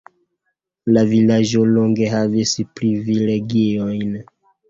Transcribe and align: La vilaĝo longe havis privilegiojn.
La 0.95 1.03
vilaĝo 1.09 1.65
longe 1.73 2.09
havis 2.13 2.55
privilegiojn. 2.79 4.19